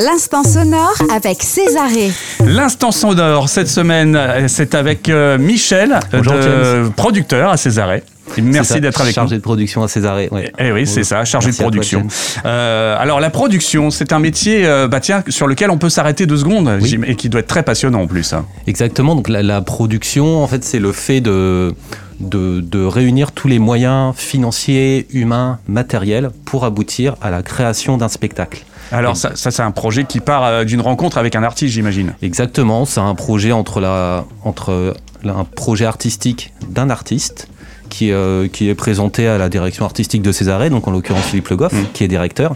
L'instant 0.00 0.44
sonore 0.44 0.94
avec 1.12 1.42
Césaré. 1.42 2.12
L'instant 2.46 2.92
sonore 2.92 3.48
cette 3.48 3.66
semaine, 3.66 4.14
euh, 4.14 4.44
c'est 4.46 4.76
avec 4.76 5.08
euh, 5.08 5.38
Michel, 5.38 5.98
Bonjour, 6.12 6.34
de- 6.34 6.42
James. 6.42 6.92
producteur 6.96 7.50
à 7.50 7.56
Césaré. 7.56 8.04
Et 8.36 8.40
Merci 8.42 8.80
d'être 8.80 9.00
avec 9.00 9.14
chargé 9.14 9.34
nous. 9.34 9.38
de 9.40 9.42
production 9.42 9.82
à 9.82 9.88
Césarée. 9.88 10.28
Ouais. 10.30 10.52
Eh 10.60 10.70
oui, 10.70 10.86
c'est 10.86 11.02
ça, 11.02 11.24
chargé 11.24 11.46
Merci 11.48 11.58
de 11.58 11.64
production. 11.64 12.06
Euh, 12.44 12.96
alors 12.96 13.18
la 13.18 13.30
production, 13.30 13.90
c'est 13.90 14.12
un 14.12 14.20
métier, 14.20 14.64
euh, 14.66 14.86
bah 14.86 15.00
tiens, 15.00 15.24
sur 15.28 15.48
lequel 15.48 15.70
on 15.70 15.78
peut 15.78 15.88
s'arrêter 15.88 16.26
deux 16.26 16.36
secondes, 16.36 16.70
Oui. 16.80 16.88
j'im- 16.88 17.02
et 17.04 17.16
qui 17.16 17.28
doit 17.28 17.40
être 17.40 17.48
très 17.48 17.64
passionnant 17.64 18.02
en 18.02 18.06
plus. 18.06 18.32
hein. 18.34 18.44
Exactement. 18.68 19.16
Donc 19.16 19.28
la, 19.28 19.42
la 19.42 19.62
production, 19.62 20.44
en 20.44 20.46
fait, 20.46 20.62
c'est 20.62 20.78
le 20.78 20.92
fait 20.92 21.20
de, 21.20 21.74
de, 22.20 22.60
de 22.60 22.84
réunir 22.84 23.32
tous 23.32 23.48
les 23.48 23.58
moyens 23.58 24.14
financiers, 24.16 25.06
humains, 25.12 25.58
matériels 25.68 26.30
pour 26.44 26.64
aboutir 26.64 27.16
à 27.22 27.30
la 27.30 27.42
création 27.42 27.96
d'un 27.96 28.08
spectacle. 28.08 28.64
Alors 28.90 29.16
ça, 29.16 29.32
ça, 29.36 29.50
c'est 29.50 29.62
un 29.62 29.70
projet 29.70 30.04
qui 30.04 30.20
part 30.20 30.44
euh, 30.44 30.64
d'une 30.64 30.80
rencontre 30.80 31.18
avec 31.18 31.36
un 31.36 31.42
artiste, 31.42 31.74
j'imagine. 31.74 32.14
Exactement. 32.22 32.84
C'est 32.86 33.00
un 33.00 33.14
projet 33.14 33.52
entre 33.52 33.80
la 33.80 34.24
entre 34.44 34.94
la- 35.22 35.34
un 35.34 35.44
projet 35.44 35.84
artistique 35.84 36.52
d'un 36.68 36.90
artiste. 36.90 37.48
Qui, 37.90 38.12
euh, 38.12 38.48
qui 38.48 38.68
est 38.68 38.74
présenté 38.74 39.26
à 39.28 39.38
la 39.38 39.48
direction 39.48 39.86
artistique 39.86 40.20
de 40.20 40.30
Césarée, 40.30 40.68
donc 40.68 40.86
en 40.86 40.90
l'occurrence 40.90 41.24
Philippe 41.24 41.48
Le 41.48 41.56
Goff, 41.56 41.72
Mm. 41.72 41.86
qui 41.94 42.04
est 42.04 42.08
directeur. 42.08 42.54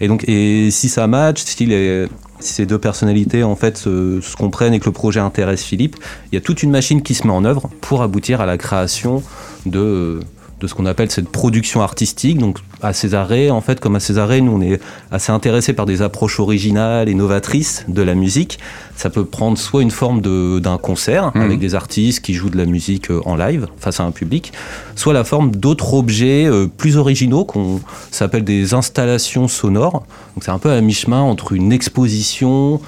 Et 0.00 0.06
donc, 0.06 0.22
et 0.28 0.70
si 0.70 0.88
ça 0.88 1.08
match, 1.08 1.42
si, 1.44 1.66
les, 1.66 2.06
ces 2.40 2.66
deux 2.66 2.78
personnalités 2.78 3.42
en 3.42 3.56
fait 3.56 3.76
se 3.76 4.36
comprennent 4.36 4.74
et 4.74 4.80
que 4.80 4.86
le 4.86 4.92
projet 4.92 5.20
intéresse 5.20 5.62
Philippe, 5.62 5.96
il 6.30 6.34
y 6.34 6.38
a 6.38 6.40
toute 6.40 6.62
une 6.62 6.70
machine 6.70 7.02
qui 7.02 7.14
se 7.14 7.26
met 7.26 7.32
en 7.32 7.44
œuvre 7.44 7.68
pour 7.80 8.02
aboutir 8.02 8.40
à 8.40 8.46
la 8.46 8.58
création 8.58 9.22
de, 9.66 10.20
de 10.60 10.66
ce 10.66 10.74
qu'on 10.74 10.86
appelle 10.86 11.10
cette 11.10 11.28
production 11.28 11.82
artistique. 11.82 12.38
Donc 12.38 12.58
à 12.82 12.92
Césarée, 12.92 13.50
en 13.50 13.60
fait, 13.60 13.78
comme 13.80 13.94
à 13.96 14.00
Césarée, 14.00 14.40
nous 14.40 14.52
on 14.52 14.60
est 14.60 14.80
assez 15.12 15.30
intéressés 15.32 15.72
par 15.72 15.86
des 15.86 16.02
approches 16.02 16.40
originales 16.40 17.08
et 17.08 17.14
novatrices 17.14 17.84
de 17.88 18.02
la 18.02 18.14
musique. 18.14 18.58
Ça 18.96 19.08
peut 19.10 19.24
prendre 19.24 19.56
soit 19.56 19.82
une 19.82 19.90
forme 19.92 20.20
de- 20.20 20.58
d'un 20.58 20.78
concert 20.78 21.30
Mhm. 21.34 21.42
avec 21.42 21.58
des 21.60 21.74
artistes 21.76 22.20
qui 22.24 22.34
jouent 22.34 22.50
de 22.50 22.56
la 22.56 22.66
musique 22.66 23.10
euh, 23.10 23.20
en 23.24 23.36
live 23.36 23.68
face 23.78 24.00
à 24.00 24.04
un 24.04 24.10
public, 24.10 24.52
soit 24.96 25.12
la 25.12 25.22
forme 25.24 25.52
d'autres 25.54 25.94
objets 25.94 26.46
euh, 26.46 26.66
plus 26.66 26.96
originaux 26.96 27.44
qu'on 27.44 27.80
s'appelle 28.10 28.42
des 28.44 28.74
installations 28.74 29.46
sonores. 29.46 30.04
Donc 30.34 30.42
c'est 30.44 30.50
un 30.50 30.58
peu 30.58 30.70
à 30.70 30.80
mi-chemin 30.80 31.20
entre 31.20 31.52
une 31.52 31.72
exposition 31.72 32.80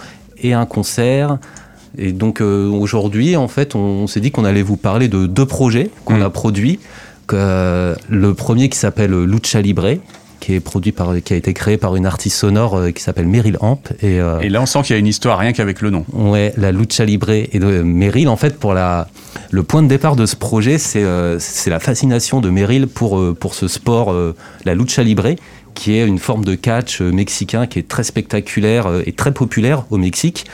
et 0.43 0.53
un 0.55 0.67
concert. 0.67 1.39
Et 1.99 2.13
donc 2.13 2.41
euh, 2.41 2.69
aujourd'hui, 2.69 3.37
en 3.37 3.49
fait, 3.49 3.75
on, 3.75 4.07
s'est 4.07 4.21
dit 4.21 4.31
qu'on 4.31 4.45
allait 4.45 4.63
vous 4.63 4.77
parler 4.77 5.09
de 5.09 5.27
deux 5.27 5.47
projets 5.47 5.91
qu'on 6.05 6.17
Mhm. 6.17 6.23
a 6.23 6.31
produits. 6.31 6.79
Euh, 7.33 7.95
le 8.09 8.35
premier 8.35 8.69
qui 8.69 8.79
s'appelle 8.79 9.13
Lucha 9.25 9.61
Libre, 9.61 9.97
qui 10.41 10.55
est 10.55 10.61
produit 10.61 10.93
par, 10.93 11.15
qui 11.23 11.35
a 11.35 11.37
été 11.37 11.53
créé 11.53 11.77
par 11.77 11.97
une 11.97 12.07
artiste 12.07 12.39
sonore 12.39 12.77
euh, 12.77 12.91
qui 12.91 13.03
s'appelle 13.03 13.27
Meryl 13.27 13.59
Amp. 13.61 13.89
Et, 14.03 14.21
euh, 14.21 14.41
Et 14.41 14.49
là, 14.49 14.63
on 14.63 14.67
sent 14.67 14.83
qu'il 14.83 14.95
y 14.95 14.97
a 14.97 14.99
une 14.99 15.07
histoire 15.07 15.39
rien 15.39 15.53
qu'avec 15.53 15.83
le 15.83 15.91
nom. 15.91 16.05
Ouais, 16.13 16.53
la 16.57 16.73
lucha 16.73 17.05
libre 17.05 17.31
et 17.31 17.59
de 17.59 17.83
Meryl, 17.83 18.29
en 18.29 18.37
fait, 18.37 18.59
pour 18.59 18.73
la, 18.73 19.09
le 19.51 19.63
point 19.63 19.83
de 19.83 19.89
départ 19.89 20.17
de 20.17 20.27
ce 20.27 20.37
projet, 20.37 20.79
c'est 20.79 21.03
euh, 21.03 21.39
la 21.67 21.79
fascination 21.79 22.41
de 22.41 22.49
Meryl 22.49 22.87
pour, 22.87 23.19
euh, 23.19 23.37
pour 23.39 23.55
ce 23.55 23.69
sport, 23.69 24.13
euh, 24.13 24.35
la 24.65 24.75
lucha 24.75 25.03
libre, 25.03 25.29
qui 25.75 25.97
est 25.97 26.07
une 26.07 26.19
forme 26.19 26.45
de 26.45 26.55
catch 26.55 27.01
euh, 27.01 27.13
mexicain 27.13 27.67
qui 27.67 27.79
est 27.79 27.87
très 27.87 28.03
spectaculaire 28.03 28.87
euh, 28.87 29.03
et 29.07 29.13
très 29.13 29.33
populaire 29.33 29.85
au 29.91 29.99
Mexique. 29.99 30.47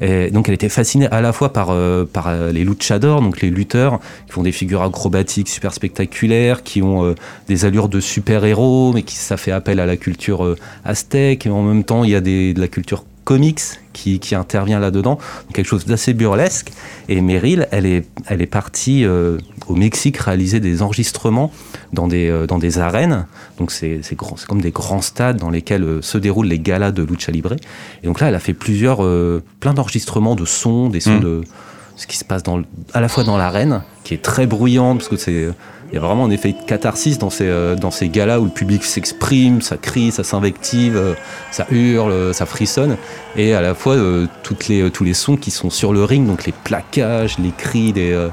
Et 0.00 0.30
donc 0.30 0.48
elle 0.48 0.54
était 0.54 0.68
fascinée 0.68 1.08
à 1.08 1.20
la 1.20 1.32
fois 1.32 1.52
par, 1.52 1.70
euh, 1.70 2.04
euh, 2.26 2.52
les 2.52 2.64
luchadors, 2.64 3.20
donc 3.20 3.40
les 3.40 3.50
lutteurs, 3.50 4.00
qui 4.26 4.32
font 4.32 4.42
des 4.42 4.52
figures 4.52 4.82
acrobatiques 4.82 5.48
super 5.48 5.72
spectaculaires, 5.74 6.62
qui 6.62 6.82
ont 6.82 7.04
euh, 7.04 7.14
des 7.48 7.64
allures 7.64 7.88
de 7.88 8.00
super-héros, 8.00 8.92
mais 8.92 9.02
qui 9.02 9.16
ça 9.16 9.36
fait 9.36 9.52
appel 9.52 9.80
à 9.80 9.86
la 9.86 9.96
culture 9.96 10.56
aztèque, 10.84 11.46
et 11.46 11.50
en 11.50 11.62
même 11.62 11.84
temps 11.84 12.04
il 12.04 12.10
y 12.10 12.14
a 12.14 12.20
de 12.20 12.58
la 12.58 12.68
culture 12.68 13.04
comics 13.24 13.60
qui, 13.98 14.20
qui 14.20 14.34
intervient 14.34 14.78
là-dedans, 14.78 15.18
quelque 15.52 15.66
chose 15.66 15.84
d'assez 15.84 16.14
burlesque. 16.14 16.70
Et 17.08 17.20
Meryl, 17.20 17.66
elle 17.72 17.86
est, 17.86 18.06
elle 18.26 18.40
est 18.40 18.46
partie 18.46 19.04
euh, 19.04 19.38
au 19.66 19.74
Mexique 19.74 20.16
réaliser 20.18 20.60
des 20.60 20.82
enregistrements 20.82 21.50
dans 21.92 22.06
des, 22.06 22.28
euh, 22.28 22.46
dans 22.46 22.58
des 22.58 22.78
arènes. 22.78 23.26
Donc 23.58 23.72
c'est 23.72 24.00
comme 24.46 24.60
des 24.60 24.70
grands 24.70 25.02
stades 25.02 25.38
dans 25.38 25.50
lesquels 25.50 25.82
euh, 25.82 26.02
se 26.02 26.16
déroulent 26.16 26.46
les 26.46 26.60
galas 26.60 26.92
de 26.92 27.02
lucha 27.02 27.32
libre. 27.32 27.54
Et 28.02 28.06
donc 28.06 28.20
là, 28.20 28.28
elle 28.28 28.34
a 28.36 28.40
fait 28.40 28.54
plusieurs, 28.54 28.98
plein 29.60 29.74
d'enregistrements 29.74 30.36
de 30.36 30.44
sons, 30.44 30.88
des 30.88 31.00
sons 31.00 31.18
Mm. 31.18 31.20
de 31.20 31.40
ce 31.98 32.06
qui 32.06 32.16
se 32.16 32.24
passe 32.24 32.42
dans, 32.42 32.56
le- 32.56 32.64
à 32.94 33.00
la 33.02 33.08
fois 33.08 33.24
dans 33.24 33.36
l'arène, 33.36 33.82
qui 34.04 34.14
est 34.14 34.22
très 34.22 34.46
bruyante, 34.46 34.98
parce 34.98 35.08
que 35.08 35.16
c'est 35.16 35.48
il 35.90 35.94
y 35.94 35.96
a 35.96 36.00
vraiment 36.00 36.26
un 36.26 36.30
effet 36.30 36.52
de 36.52 36.62
catharsis 36.66 37.16
dans 37.18 37.30
ces, 37.30 37.46
euh, 37.48 37.74
dans 37.74 37.90
ces 37.90 38.10
galas 38.10 38.38
où 38.40 38.44
le 38.44 38.50
public 38.50 38.84
s'exprime, 38.84 39.62
ça 39.62 39.76
crie, 39.78 40.10
ça 40.12 40.22
s'invective, 40.22 40.96
euh, 40.98 41.14
ça 41.50 41.66
hurle, 41.70 42.10
euh, 42.12 42.32
ça 42.34 42.44
frissonne, 42.44 42.96
et 43.36 43.54
à 43.54 43.60
la 43.62 43.74
fois 43.74 43.94
euh, 43.94 44.26
toutes 44.42 44.68
les, 44.68 44.90
tous 44.90 45.04
les 45.04 45.14
sons 45.14 45.36
qui 45.36 45.50
sont 45.50 45.70
sur 45.70 45.92
le 45.94 46.04
ring, 46.04 46.26
donc 46.26 46.44
les 46.44 46.52
plaquages, 46.52 47.38
les 47.38 47.52
cris 47.56 47.92
des, 47.94 48.28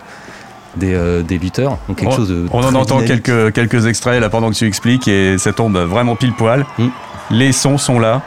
des, 0.75 0.93
euh, 0.93 1.23
des 1.23 1.37
lutteurs, 1.37 1.77
donc 1.87 1.97
quelque 1.97 2.11
on, 2.11 2.15
chose 2.17 2.29
de 2.29 2.45
on 2.51 2.59
en 2.61 2.75
entend 2.75 2.99
dynamique. 2.99 3.23
quelques, 3.23 3.53
quelques 3.53 3.85
extraits 3.85 4.19
là 4.19 4.29
pendant 4.29 4.49
que 4.49 4.55
tu 4.55 4.67
expliques 4.67 5.07
et 5.07 5.37
ça 5.37 5.53
tombe 5.53 5.77
vraiment 5.77 6.17
pile 6.17 6.33
poil. 6.33 6.65
Mm. 6.77 6.87
Les 7.31 7.53
sons 7.53 7.77
sont 7.77 7.99
là. 7.99 8.21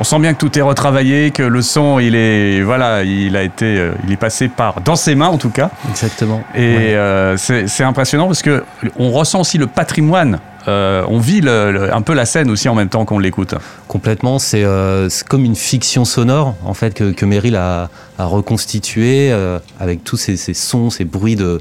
On 0.00 0.04
sent 0.04 0.18
bien 0.20 0.32
que 0.32 0.38
tout 0.38 0.56
est 0.56 0.62
retravaillé, 0.62 1.32
que 1.32 1.42
le 1.42 1.60
son, 1.60 1.98
il 1.98 2.14
est, 2.14 2.62
voilà, 2.62 3.02
il 3.02 3.34
a 3.36 3.42
été, 3.42 3.64
euh, 3.78 3.92
il 4.06 4.12
est 4.12 4.16
passé 4.16 4.46
par 4.48 4.80
dans 4.80 4.94
ses 4.94 5.16
mains 5.16 5.26
en 5.26 5.38
tout 5.38 5.50
cas. 5.50 5.70
Exactement. 5.90 6.42
Et 6.54 6.58
Ouais. 6.60 6.94
euh, 6.94 7.36
c'est 7.36 7.82
impressionnant 7.82 8.26
parce 8.28 8.42
que 8.42 8.62
on 8.96 9.10
ressent 9.10 9.40
aussi 9.40 9.58
le 9.58 9.66
patrimoine. 9.66 10.38
Euh, 10.68 11.02
on 11.08 11.18
vit 11.18 11.40
le- 11.40 11.72
le- 11.72 11.94
un 11.94 12.02
peu 12.02 12.12
la 12.14 12.26
scène 12.26 12.50
aussi 12.50 12.68
en 12.68 12.74
même 12.74 12.90
temps 12.90 13.04
qu'on 13.06 13.18
l'écoute. 13.18 13.54
Complètement, 13.88 14.38
c'est 14.38 14.62
euh, 14.64 15.08
comme 15.28 15.44
une 15.44 15.56
fiction 15.56 16.04
sonore 16.04 16.54
en 16.64 16.74
fait 16.74 16.94
que, 16.94 17.10
que 17.12 17.24
Meryl 17.24 17.56
a, 17.56 17.88
a 18.18 18.24
reconstitué 18.24 19.32
euh, 19.32 19.58
avec 19.80 20.04
tous 20.04 20.16
ces, 20.18 20.36
ces 20.36 20.54
sons, 20.54 20.90
ces 20.90 21.04
bruits 21.04 21.36
de 21.36 21.60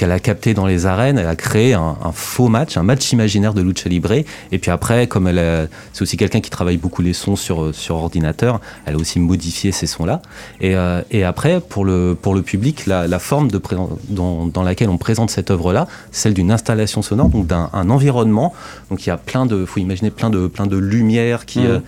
qu'elle 0.00 0.12
a 0.12 0.18
captés 0.18 0.54
dans 0.54 0.66
les 0.66 0.86
arènes. 0.86 1.18
Elle 1.18 1.26
a 1.26 1.36
créé 1.36 1.74
un, 1.74 1.96
un 2.02 2.12
faux 2.12 2.48
match, 2.48 2.76
un 2.78 2.82
match 2.82 3.12
imaginaire 3.12 3.52
de 3.52 3.60
lucha 3.60 3.88
libre. 3.90 4.12
Et 4.50 4.58
puis 4.58 4.70
après, 4.70 5.06
comme 5.06 5.28
elle 5.28 5.68
c'est 5.92 6.02
aussi 6.02 6.16
quelqu'un 6.16 6.40
qui 6.40 6.48
travaille 6.48 6.78
beaucoup 6.78 7.02
les 7.02 7.12
sons 7.12 7.36
sur 7.36 7.62
euh, 7.62 7.72
sur 7.72 7.96
ordinateur, 7.96 8.60
elle 8.86 8.94
a 8.94 8.98
aussi 8.98 9.20
modifié 9.20 9.72
ces 9.72 9.86
sons-là. 9.86 10.22
Et, 10.60 10.74
euh, 10.74 11.02
et 11.10 11.22
après, 11.22 11.60
pour 11.60 11.84
le 11.84 12.16
pour 12.20 12.34
le 12.34 12.42
public, 12.42 12.86
la, 12.86 13.06
la 13.06 13.18
forme 13.18 13.50
de 13.50 13.60
dans, 14.08 14.46
dans 14.46 14.62
laquelle 14.62 14.88
on 14.88 14.96
présente 14.98 15.30
cette 15.30 15.50
œuvre-là, 15.50 15.86
celle 16.12 16.32
d'une 16.32 16.50
installation 16.50 17.02
sonore, 17.02 17.28
donc 17.28 17.46
d'un 17.46 17.68
un 17.72 17.90
environnement. 17.90 18.54
Donc 18.88 19.04
il 19.04 19.10
y 19.10 19.12
a 19.12 19.18
plein 19.18 19.44
de, 19.44 19.66
faut 19.66 19.80
imaginer 19.80 20.10
plein 20.10 20.30
de 20.30 20.46
plein 20.46 20.66
de 20.66 20.78
lumière 20.78 21.44
qui 21.44 21.60
Mhm. 21.60 21.66
euh, 21.66 21.80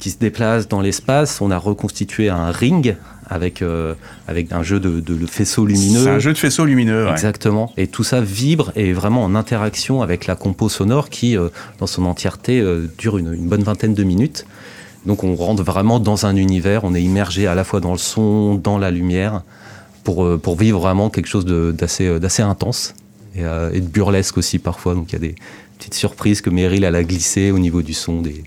qui 0.00 0.10
se 0.10 0.18
déplace 0.18 0.68
dans 0.68 0.82
l'espace. 0.82 1.40
On 1.40 1.50
a 1.50 1.56
reconstitué 1.56 2.28
un 2.28 2.50
ring 2.50 2.96
avec, 3.28 3.62
euh, 3.62 3.94
avec 4.28 4.52
un 4.52 4.62
jeu 4.62 4.80
de, 4.80 5.00
de 5.00 5.26
faisceaux 5.26 5.66
lumineux. 5.66 6.04
C'est 6.04 6.10
un 6.10 6.18
jeu 6.18 6.32
de 6.32 6.38
faisceaux 6.38 6.64
lumineux. 6.64 7.04
ouais. 7.06 7.10
Exactement. 7.12 7.72
Et 7.76 7.86
tout 7.86 8.04
ça 8.04 8.20
vibre 8.20 8.72
et 8.76 8.90
est 8.90 8.92
vraiment 8.92 9.24
en 9.24 9.34
interaction 9.34 10.02
avec 10.02 10.26
la 10.26 10.36
compo 10.36 10.68
sonore 10.68 11.10
qui, 11.10 11.36
euh, 11.36 11.48
dans 11.78 11.86
son 11.86 12.04
entièreté, 12.06 12.60
euh, 12.60 12.90
dure 12.98 13.18
une, 13.18 13.32
une 13.34 13.48
bonne 13.48 13.62
vingtaine 13.62 13.94
de 13.94 14.04
minutes. 14.04 14.46
Donc 15.06 15.24
on 15.24 15.34
rentre 15.34 15.62
vraiment 15.62 16.00
dans 16.00 16.26
un 16.26 16.36
univers, 16.36 16.84
on 16.84 16.94
est 16.94 17.02
immergé 17.02 17.46
à 17.46 17.54
la 17.54 17.64
fois 17.64 17.80
dans 17.80 17.92
le 17.92 17.98
son, 17.98 18.54
dans 18.54 18.78
la 18.78 18.90
lumière, 18.90 19.42
pour, 20.02 20.38
pour 20.40 20.56
vivre 20.56 20.80
vraiment 20.80 21.10
quelque 21.10 21.28
chose 21.28 21.44
d'assez 21.44 22.42
intense. 22.42 22.94
et, 23.36 23.40
et 23.72 23.80
de 23.80 23.86
burlesque 23.86 24.38
aussi 24.38 24.58
parfois. 24.58 24.94
Donc 24.94 25.12
il 25.12 25.14
y 25.14 25.16
a 25.16 25.18
des 25.20 25.34
petites 25.78 25.94
surprises 25.94 26.40
que 26.40 26.50
Meryl 26.50 26.84
a 26.84 27.04
glissées 27.04 27.50
au 27.50 27.58
niveau 27.58 27.82
du 27.82 27.92
son 27.92 28.22
des, 28.22 28.44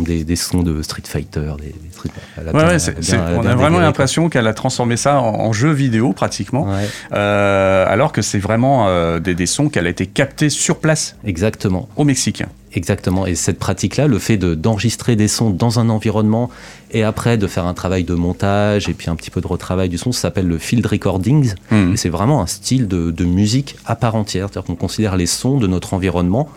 des, 0.00 0.24
des 0.24 0.36
sons 0.36 0.62
de 0.62 0.82
Street 0.82 1.02
Fighter, 1.06 1.52
des, 1.60 1.74
trucs. 1.94 2.12
Ouais, 2.38 2.52
ouais, 2.64 2.78
c'est- 2.78 2.92
bien- 2.92 3.02
c'est- 3.02 3.18
on 3.36 3.44
a 3.46 3.54
vraiment 3.54 3.78
l'impression 3.80 4.28
qu'elle 4.28 4.46
a 4.46 4.54
transformé 4.54 4.96
ça 4.96 5.20
en, 5.20 5.34
en 5.40 5.52
jeu 5.52 5.70
vidéo 5.70 6.12
pratiquement. 6.12 6.64
Ouais, 6.64 6.88
euh, 7.12 7.84
alors 7.88 8.12
que 8.12 8.22
c'est 8.22 8.38
vraiment 8.38 8.88
euh, 8.88 9.18
des, 9.20 9.34
des 9.34 9.46
sons 9.46 9.68
qu'elle 9.68 9.86
a 9.86 9.90
été 9.90 10.06
captés 10.06 10.48
sur 10.50 10.78
place 10.78 11.16
exactement. 11.24 11.88
au 11.96 12.04
Mexique. 12.04 12.42
Exactement. 12.74 13.26
Et 13.26 13.34
cette 13.34 13.58
pratique-là, 13.58 14.06
le 14.06 14.18
fait 14.18 14.38
de- 14.38 14.54
d'enregistrer 14.54 15.14
des 15.14 15.28
sons 15.28 15.50
dans 15.50 15.78
un 15.78 15.90
environnement 15.90 16.48
et 16.90 17.02
après 17.04 17.36
de 17.36 17.46
faire 17.46 17.66
un 17.66 17.74
travail 17.74 18.04
de 18.04 18.14
montage 18.14 18.88
et 18.88 18.94
puis 18.94 19.10
un 19.10 19.14
petit 19.16 19.30
peu 19.30 19.42
de 19.42 19.46
retravail 19.46 19.90
du 19.90 19.98
son, 19.98 20.10
ça 20.10 20.22
s'appelle 20.22 20.48
le 20.48 20.56
field 20.56 20.86
recordings. 20.86 21.52
Hmm. 21.70 21.92
Et 21.92 21.96
c'est 21.98 22.08
vraiment 22.08 22.40
un 22.40 22.46
style 22.46 22.88
de, 22.88 23.10
de 23.10 23.24
musique 23.26 23.76
à 23.84 23.94
part 23.94 24.14
entière. 24.14 24.48
C'est-à-dire 24.50 24.66
qu'on 24.66 24.74
considère 24.76 25.16
les 25.16 25.26
sons 25.26 25.58
de 25.58 25.66
notre 25.66 25.92
environnement 25.92 26.48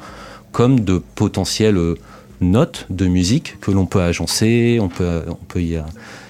comme 0.53 0.79
de 0.79 1.01
potentielles 1.15 1.77
euh, 1.77 1.95
notes 2.41 2.85
de 2.89 3.07
musique 3.07 3.59
que 3.61 3.71
l'on 3.71 3.85
peut 3.85 4.01
agencer, 4.01 4.79
on 4.81 4.89
peut, 4.89 5.21
on 5.29 5.35
peut 5.47 5.61
y, 5.61 5.77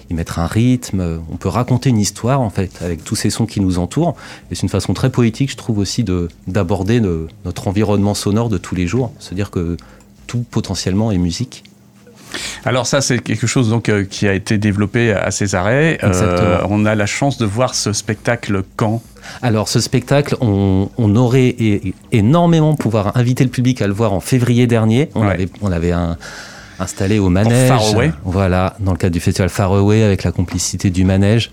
y 0.10 0.14
mettre 0.14 0.40
un 0.40 0.48
rythme, 0.48 1.22
on 1.32 1.38
peut 1.38 1.50
raconter 1.50 1.90
une 1.90 2.00
histoire 2.00 2.42
en 2.42 2.50
fait 2.50 2.72
avec 2.82 3.04
tous 3.04 3.16
ces 3.16 3.30
sons 3.30 3.46
qui 3.46 3.60
nous 3.60 3.80
entourent. 3.80 4.16
Et 4.52 4.56
c'est 4.56 4.64
une 4.64 4.70
façon 4.70 4.94
très 4.94 5.10
poétique, 5.10 5.52
je 5.52 5.58
trouve 5.58 5.80
aussi, 5.80 6.04
de- 6.04 6.30
d'aborder 6.48 7.02
notre 7.44 7.68
environnement 7.68 8.14
sonore 8.14 8.50
de 8.50 8.58
tous 8.58 8.76
les 8.76 8.88
jours. 8.88 9.12
Se 9.20 9.34
dire 9.34 9.50
que 9.52 9.78
tout 10.28 10.44
potentiellement 10.50 11.12
est 11.12 11.18
musique. 11.18 11.64
Alors 12.66 12.86
ça, 12.86 13.00
c'est 13.00 13.20
quelque 13.20 13.48
chose 13.48 13.70
donc 13.70 13.88
euh, 13.88 14.04
qui 14.04 14.28
a 14.28 14.34
été 14.34 14.58
développé 14.58 15.12
à 15.14 15.32
Césarée. 15.32 16.00
Euh, 16.04 16.58
on 16.70 16.86
a 16.86 16.94
la 16.96 17.06
chance 17.06 17.38
de 17.38 17.46
voir 17.46 17.76
ce 17.76 17.94
spectacle 17.94 18.64
quand? 18.76 19.02
Alors 19.42 19.68
ce 19.70 19.80
spectacle, 19.80 20.36
on, 20.42 20.90
on 20.98 21.16
aurait 21.16 21.56
é- 21.60 21.94
énormément 22.12 22.76
pouvoir 22.76 23.16
inviter 23.18 23.44
le 23.44 23.50
public 23.50 23.82
à 23.82 23.88
le 23.88 23.94
voir 23.94 24.14
en 24.14 24.20
février 24.20 24.68
dernier. 24.68 25.10
On 25.16 25.22
Ouais. 25.26 25.34
avait, 25.34 25.50
on 25.62 25.72
avait 25.72 25.92
un- 25.92 26.18
installé 26.78 27.20
au 27.20 27.30
manège. 27.30 27.70
Faraway. 27.70 28.12
Voilà, 28.26 28.76
dans 28.82 28.92
le 28.92 28.98
cadre 28.98 29.14
du 29.14 29.22
festival 29.22 29.48
Faraway 29.50 30.04
avec 30.04 30.24
la 30.26 30.34
complicité 30.34 30.90
du 30.90 31.06
manège. 31.06 31.52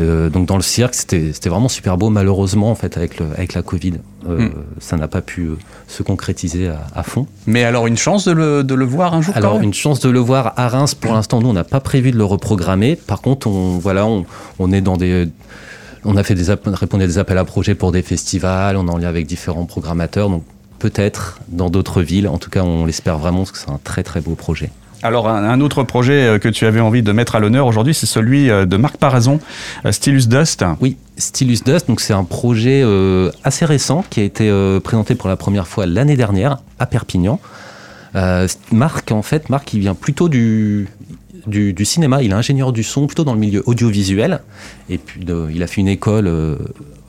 Euh, 0.00 0.28
donc 0.30 0.46
dans 0.46 0.56
le 0.56 0.62
cirque, 0.62 0.94
c'était 0.94 1.32
c'était 1.32 1.48
vraiment 1.48 1.68
super 1.68 1.96
beau. 1.96 2.10
Malheureusement, 2.10 2.72
en 2.72 2.74
fait, 2.74 2.96
avec, 2.96 3.20
le, 3.20 3.26
avec 3.36 3.54
la 3.54 3.62
Covid, 3.62 3.94
euh, 4.28 4.48
Mm. 4.48 4.52
ça 4.80 4.96
n'a 4.96 5.06
pas 5.06 5.20
pu 5.20 5.42
euh, 5.42 5.56
se 5.86 6.02
concrétiser 6.02 6.66
à, 6.68 6.86
à 6.92 7.04
fond. 7.04 7.28
Mais 7.46 7.62
alors 7.62 7.86
une 7.86 7.96
chance 7.96 8.24
de 8.24 8.32
le, 8.32 8.64
de 8.64 8.74
le 8.74 8.84
voir 8.84 9.14
un 9.14 9.22
jour 9.22 9.36
Alors 9.36 9.60
une 9.60 9.74
chance 9.74 10.00
de 10.00 10.10
le 10.10 10.18
voir 10.18 10.54
à 10.56 10.66
Reims. 10.68 10.94
Pour 10.96 11.12
l'instant, 11.12 11.40
nous 11.40 11.50
on 11.50 11.52
n'a 11.52 11.62
pas 11.62 11.78
prévu 11.80 12.10
de 12.10 12.16
le 12.18 12.24
reprogrammer. 12.24 12.96
Par 12.96 13.20
contre, 13.20 13.46
on 13.46 13.78
voilà, 13.78 14.06
on, 14.06 14.26
on 14.58 14.72
est 14.72 14.80
dans 14.80 14.96
des 14.96 15.28
on 16.04 16.16
a 16.16 16.22
fait 16.22 16.34
des 16.34 16.50
répondu 16.50 17.04
à 17.04 17.06
des 17.06 17.18
appels 17.18 17.38
à 17.38 17.44
projets 17.44 17.74
pour 17.74 17.92
des 17.92 18.02
festivals. 18.02 18.76
On 18.76 18.86
est 18.86 18.90
en 18.90 18.98
lien 18.98 19.08
avec 19.08 19.26
différents 19.26 19.66
programmateurs. 19.66 20.28
Donc 20.28 20.44
peut-être 20.78 21.40
dans 21.48 21.70
d'autres 21.70 22.02
villes. 22.02 22.28
En 22.28 22.38
tout 22.38 22.50
cas, 22.50 22.62
on 22.62 22.84
l'espère 22.84 23.18
vraiment 23.18 23.38
parce 23.38 23.52
que 23.52 23.58
c'est 23.58 23.70
un 23.70 23.80
très 23.82 24.02
très 24.02 24.20
beau 24.20 24.34
projet. 24.34 24.70
Alors 25.02 25.28
un, 25.28 25.60
autre 25.60 25.82
projet 25.82 26.26
euh, 26.26 26.38
que 26.38 26.48
tu 26.48 26.64
avais 26.64 26.80
envie 26.80 27.02
de 27.02 27.12
mettre 27.12 27.34
à 27.34 27.38
l'honneur 27.38 27.66
aujourd'hui, 27.66 27.92
c'est 27.92 28.06
celui 28.06 28.50
euh, 28.50 28.64
de 28.64 28.78
Marc 28.78 28.96
Parazon, 28.96 29.38
euh, 29.84 29.92
Stylus 29.92 30.28
Dust. 30.28 30.64
Oui, 30.80 30.96
Stylus 31.16 31.62
Dust, 31.64 31.88
donc 31.88 32.00
c'est 32.00 32.12
un 32.12 32.24
projet 32.24 32.82
euh, 32.82 33.30
assez 33.44 33.64
récent 33.64 34.04
qui 34.10 34.20
a 34.20 34.22
été 34.24 34.48
euh, 34.48 34.80
présenté 34.80 35.14
pour 35.14 35.28
la 35.28 35.36
première 35.36 35.68
fois 35.68 35.86
l'année 35.86 36.16
dernière 36.16 36.58
à 36.78 36.86
Perpignan. 36.86 37.38
Euh, 38.16 38.46
Marc, 38.72 39.12
en 39.12 39.22
fait, 39.22 39.50
Marc, 39.50 39.74
il 39.74 39.80
vient 39.80 39.94
plutôt 39.94 40.28
du, 40.28 40.88
du, 41.46 41.72
du 41.72 41.84
cinéma. 41.84 42.22
Il 42.22 42.30
est 42.30 42.34
ingénieur 42.34 42.72
du 42.72 42.82
son, 42.82 43.06
plutôt 43.06 43.24
dans 43.24 43.34
le 43.34 43.40
milieu 43.40 43.62
audiovisuel. 43.66 44.40
Et 44.88 44.98
puis, 44.98 45.24
de- 45.24 45.48
il 45.54 45.62
a 45.62 45.66
fait 45.66 45.80
une 45.80 45.88
école, 45.88 46.26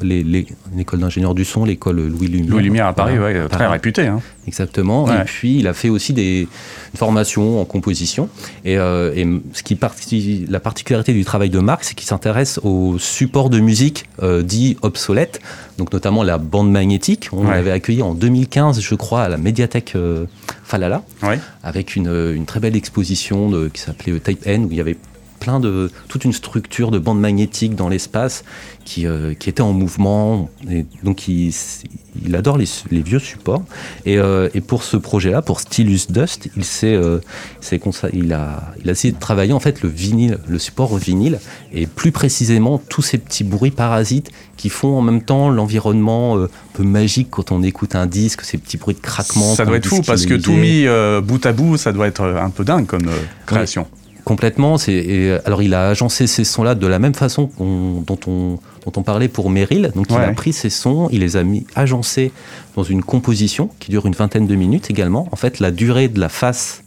euh, 0.02 0.04
les, 0.06 0.24
les- 0.24 0.48
une 0.74 0.80
école 0.80 1.00
d'ingénieur 1.00 1.34
du 1.36 1.46
son, 1.46 1.66
l'école 1.66 2.00
Louis 2.08 2.28
Lumière. 2.28 2.50
Louis 2.52 2.64
Lumière 2.64 2.88
à 2.88 2.94
Paris, 2.94 3.18
Voilà, 3.18 3.42
ouais, 3.44 3.48
très 3.50 3.58
Paris. 3.60 3.72
réputé. 3.74 4.08
Hein. 4.08 4.22
Exactement. 4.48 5.06
Ouais. 5.06 5.22
Et 5.22 5.24
puis, 5.26 5.58
il 5.60 5.68
a 5.68 5.74
fait 5.74 5.90
aussi 5.90 6.14
des, 6.14 6.42
une 6.94 6.98
formation 6.98 7.60
en 7.62 7.66
composition. 7.66 8.30
Et, 8.64 8.78
euh, 8.78 9.12
et 9.16 9.26
ce 9.54 9.64
qui 9.64 9.76
parti- 9.76 10.46
la 10.50 10.60
particularité 10.60 11.14
du 11.14 11.26
travail 11.26 11.50
de 11.50 11.60
Marc, 11.60 11.84
c'est 11.84 11.96
qu'il 11.96 12.08
s'intéresse 12.08 12.60
aux 12.64 12.98
supports 13.00 13.50
de 13.50 13.60
musique 13.60 14.06
euh, 14.22 14.44
dits 14.44 14.78
obsolètes, 14.82 15.42
donc 15.78 15.92
notamment 15.94 16.24
la 16.24 16.38
bande 16.38 16.72
magnétique. 16.72 17.30
On 17.32 17.46
Ouais. 17.46 17.52
l'avait 17.56 17.72
accueilli 17.72 18.02
en 18.02 18.14
2015, 18.14 18.82
je 18.82 18.96
crois, 18.96 19.24
à 19.24 19.30
la 19.30 19.38
médiathèque 19.38 19.94
euh, 19.96 20.26
Falala, 20.64 21.02
Ouais. 21.24 21.40
avec 21.64 21.96
une, 21.96 22.34
une 22.36 22.46
très 22.46 22.60
belle 22.60 22.76
exposition 22.76 23.50
de- 23.50 23.68
qui 23.70 23.82
s'appelait 23.82 24.20
Type 24.20 24.46
N, 24.46 24.66
où 24.66 24.68
il 24.72 24.78
y 24.78 24.82
avait 24.82 24.98
plein 25.46 25.60
de 25.60 25.92
toute 26.08 26.26
une 26.26 26.34
structure 26.34 26.90
de 26.90 26.98
bande 26.98 27.20
magnétique 27.20 27.76
dans 27.76 27.88
l'espace 27.88 28.44
qui, 28.84 29.06
euh, 29.06 29.36
qui 29.36 29.48
était 29.48 29.62
en 29.62 29.74
mouvement 29.74 30.50
et 30.72 30.88
donc 31.04 31.28
il, 31.28 31.54
il 32.26 32.36
adore 32.36 32.58
les, 32.58 32.66
les 32.90 33.02
vieux 33.02 33.20
supports. 33.20 33.64
Et, 34.08 34.18
euh, 34.18 34.50
et 34.56 34.62
pour 34.62 34.82
ce 34.84 34.98
projet-là 34.98 35.44
pour 35.44 35.60
Stylus 35.60 36.08
Dust 36.10 36.50
il 36.58 36.66
s'est 36.66 36.96
euh, 36.96 37.20
il 38.12 38.34
a 38.34 38.74
il 38.82 38.90
a 38.90 38.92
essayé 38.92 39.14
de 39.14 39.20
travailler 39.20 39.54
en 39.54 39.60
fait 39.60 39.84
le 39.84 39.90
vinyle 39.90 40.40
le 40.48 40.58
support 40.58 40.98
vinyle 40.98 41.40
et 41.72 41.86
plus 41.86 42.12
précisément 42.12 42.82
tous 42.90 43.04
ces 43.04 43.20
petits 43.20 43.44
bruits 43.44 43.70
parasites 43.70 44.32
qui 44.58 44.70
font 44.70 44.98
en 44.98 45.02
même 45.04 45.22
temps 45.22 45.50
l'environnement 45.50 46.38
euh, 46.38 46.46
un 46.46 46.78
peu 46.78 46.84
magique 46.84 47.28
quand 47.30 47.52
on 47.52 47.62
écoute 47.62 47.94
un 47.94 48.08
disque 48.08 48.42
ces 48.42 48.58
petits 48.58 48.78
bruits 48.78 48.96
de 48.96 49.00
craquement 49.00 49.54
Ça 49.54 49.64
doit 49.66 49.78
être 49.78 49.86
fou 49.86 50.02
parce 50.02 50.26
que 50.26 50.34
tout 50.34 50.54
mis 50.54 50.86
bout 51.22 51.46
à 51.46 51.52
bout, 51.52 51.78
ça 51.78 51.92
doit 51.92 52.08
être 52.08 52.24
un 52.24 52.50
peu 52.50 52.64
dingue 52.64 52.88
comme 52.88 53.10
création. 53.46 53.86
Complètement. 54.26 54.78
Et, 54.88 55.30
euh, 55.30 55.40
alors, 55.46 55.62
il 55.62 55.76
a 55.76 55.88
agencé 55.88 56.26
ces 56.26 56.44
sons-là 56.44 56.74
de 56.74 56.88
la 56.88 56.98
même 56.98 57.14
façon 57.14 57.52
dont, 57.60 58.20
on, 58.26 58.58
dont 58.84 58.92
on 58.98 59.04
parlait 59.04 59.28
pour 59.28 59.52
Meryl. 59.52 59.92
Donc, 59.96 60.08
il 60.10 60.16
a 60.16 60.34
pris 60.34 60.52
ces 60.52 60.72
sons, 60.72 61.08
il 61.12 61.22
les 61.22 61.38
a 61.38 61.44
mis 61.44 61.66
agencés 61.76 62.32
dans 62.76 62.84
une 62.84 63.04
composition 63.04 63.70
qui 63.80 63.92
dure 63.92 64.08
une 64.08 64.16
vingtaine 64.16 64.48
de 64.48 64.56
minutes 64.56 64.90
également. 64.90 65.30
En 65.32 65.36
fait, 65.36 65.60
la 65.60 65.70
durée 65.70 66.08
de 66.08 66.20
la 66.20 66.30
face 66.30 66.84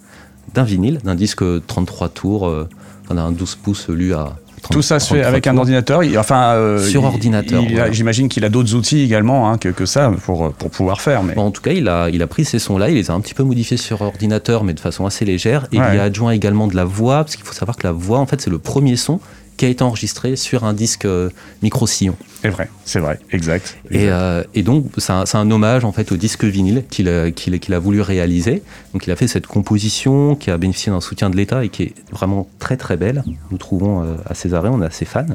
d'un 0.52 0.64
vinyle, 0.64 0.99
d'un 1.05 1.14
disque 1.14 1.44
33 1.67 2.08
tours, 2.08 2.49
euh, 2.49 2.69
d'un 3.08 3.31
12 3.31 3.55
pouces 3.55 3.88
lu 3.88 4.14
à 4.14 4.25
30, 4.25 4.48
Tout 4.70 4.82
ça 4.82 4.99
se 4.99 5.06
fait 5.09 5.20
33 5.23 5.29
avec 5.29 5.47
un 5.47 5.56
ordinateur. 5.56 6.05
il- 6.05 6.19
Enfin, 6.19 6.53
euh, 6.55 6.79
Sur 6.82 7.03
il- 7.03 7.06
ordinateur, 7.06 7.62
il 7.62 7.73
a- 7.73 7.76
voilà. 7.79 7.93
J'imagine 7.93 8.29
qu'il 8.29 8.44
a 8.44 8.49
d'autres 8.49 8.75
outils 8.75 9.00
également 9.03 9.50
hein, 9.50 9.59
que, 9.59 9.69
que 9.69 9.87
ça 9.87 10.12
pour, 10.25 10.53
pour 10.53 10.70
pouvoir 10.70 11.00
faire. 11.00 11.23
Mais... 11.23 11.35
Bon, 11.35 11.43
en 11.47 11.50
tout 11.50 11.62
cas, 11.62 11.73
il 11.73 11.88
a, 11.88 12.09
il 12.11 12.23
a 12.23 12.26
pris 12.26 12.44
ces 12.44 12.59
sons-là, 12.59 12.88
il 12.91 12.94
les 12.97 13.11
a 13.11 13.15
un 13.15 13.20
petit 13.20 13.35
peu 13.35 13.43
modifiés 13.43 13.76
sur 13.76 14.03
ordinateur, 14.03 14.65
mais 14.65 14.75
de 14.75 14.81
façon 14.81 15.06
assez 15.06 15.25
légère. 15.25 15.67
Et 15.73 15.79
Ouais. 15.81 15.87
il 15.93 15.97
y 15.97 15.99
a 15.99 16.03
adjoint 16.05 16.32
également 16.32 16.67
de 16.67 16.76
la 16.76 16.85
voix, 16.85 17.25
parce 17.25 17.37
qu'il 17.37 17.44
faut 17.44 17.55
savoir 17.55 17.76
que 17.76 17.87
la 17.87 17.93
voix, 17.93 18.19
en 18.19 18.26
fait, 18.26 18.41
c'est 18.41 18.50
le 18.50 18.59
premier 18.59 18.97
son 18.97 19.20
qui 19.59 19.67
a 19.67 19.69
été 19.69 19.83
enregistré 19.83 20.37
sur 20.37 20.65
un 20.65 20.73
disque 20.73 21.05
euh, 21.05 21.29
micro-sillon. 21.63 22.17
C'est 22.41 22.49
vrai, 22.49 22.71
c'est 22.85 23.01
vrai, 23.01 23.19
exact. 23.33 23.77
Et, 23.91 24.05
exact. 24.05 24.13
euh, 24.13 24.45
et 24.55 24.63
donc, 24.63 24.87
c'est 24.97 25.13
un, 25.13 25.51
hommage 25.51 25.85
en 25.85 25.93
fait 25.93 26.13
au 26.13 26.17
disque 26.17 26.45
vinyle 26.45 26.85
qu'il 26.88 27.09
a, 27.09 27.79
voulu 27.79 28.00
réaliser. 28.00 28.62
Donc, 28.95 29.07
il 29.07 29.11
a 29.11 29.17
fait 29.17 29.27
cette 29.27 29.47
composition 29.47 30.37
qui 30.37 30.50
a 30.50 30.57
bénéficié 30.57 30.93
d'un 30.93 31.00
soutien 31.00 31.29
de 31.29 31.37
l'État 31.37 31.65
et 31.65 31.69
qui 31.69 31.83
est 31.83 31.95
vraiment 32.12 32.49
très 32.59 32.77
très 32.77 32.97
belle. 32.97 33.25
Nous 33.50 33.59
trouvons 33.59 34.03
euh, 34.03 34.15
à 34.25 34.35
Césarée, 34.35 34.69
on 34.69 34.81
est 34.81 34.87
assez 34.87 35.05
fans. 35.05 35.27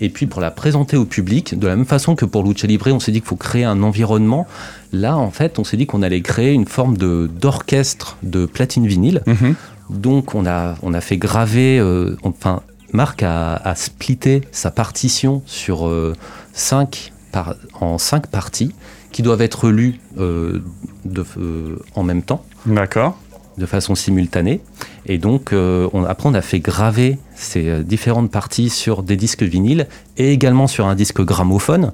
Et 0.00 0.10
puis 0.10 0.26
pour 0.26 0.40
la 0.40 0.52
présenter 0.52 0.96
au 0.96 1.04
public, 1.04 1.58
de 1.58 1.66
la 1.66 1.74
même 1.74 1.84
façon 1.84 2.14
que 2.14 2.24
pour 2.24 2.44
Lucha 2.44 2.68
Libre, 2.68 2.86
on 2.92 3.00
s'est 3.00 3.10
dit 3.10 3.20
qu'il 3.20 3.28
faut 3.28 3.34
créer 3.34 3.64
un 3.64 3.82
environnement. 3.82 4.46
Là, 4.92 5.16
en 5.16 5.32
fait, 5.32 5.58
on 5.58 5.64
s'est 5.64 5.76
dit 5.76 5.86
qu'on 5.86 6.02
allait 6.02 6.22
créer 6.22 6.52
une 6.52 6.66
forme 6.66 6.96
de 6.96 7.28
d'orchestre 7.40 8.16
de 8.22 8.46
platine 8.46 8.86
vinyle. 8.86 9.22
Mhm. 9.26 9.56
Donc 9.90 10.34
on 10.34 10.46
a, 10.46 10.76
on 10.82 10.94
a 10.94 11.00
fait 11.00 11.16
graver, 11.16 11.78
euh, 11.78 12.16
enfin 12.22 12.62
Marc 12.92 13.22
a, 13.22 13.54
a 13.56 13.74
splitté 13.74 14.42
sa 14.52 14.70
partition 14.70 15.42
sur 15.46 15.86
euh, 15.88 16.14
cinq 16.52 17.12
par- 17.32 17.54
en 17.80 17.98
cinq 17.98 18.26
parties 18.28 18.74
qui 19.12 19.22
doivent 19.22 19.42
être 19.42 19.68
lues 19.68 20.00
euh, 20.18 20.62
de- 21.04 21.24
euh, 21.38 21.76
en 21.94 22.02
même 22.02 22.22
temps, 22.22 22.44
D'accord. 22.66 23.18
de 23.58 23.66
façon 23.66 23.94
simultanée. 23.94 24.60
Et 25.06 25.18
donc 25.18 25.52
on, 25.52 26.04
après 26.04 26.28
on 26.28 26.34
a 26.34 26.42
fait 26.42 26.60
graver 26.60 27.18
ces 27.34 27.82
différentes 27.82 28.30
parties 28.30 28.68
sur 28.70 29.02
des 29.02 29.16
disques 29.16 29.42
vinyles 29.42 29.86
et 30.16 30.32
également 30.32 30.66
sur 30.66 30.86
un 30.86 30.94
disque 30.94 31.22
gramophone. 31.22 31.92